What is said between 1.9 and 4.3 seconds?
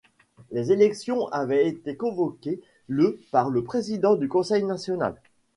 convoquées le par le président du